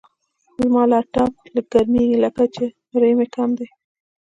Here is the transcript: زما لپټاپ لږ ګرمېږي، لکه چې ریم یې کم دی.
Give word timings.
زما 0.61 0.83
لپټاپ 0.91 1.31
لږ 1.53 1.65
ګرمېږي، 1.73 2.17
لکه 2.25 2.43
چې 2.53 2.63
ریم 3.01 3.19
یې 3.23 3.27
کم 3.35 3.49
دی. 3.57 3.67